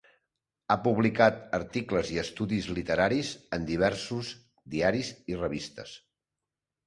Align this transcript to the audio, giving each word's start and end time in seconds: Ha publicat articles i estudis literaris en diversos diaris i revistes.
Ha 0.71 0.75
publicat 0.85 1.35
articles 1.57 2.09
i 2.13 2.15
estudis 2.21 2.69
literaris 2.79 3.29
en 3.57 3.67
diversos 3.69 4.31
diaris 4.77 5.11
i 5.35 5.37
revistes. 5.43 5.93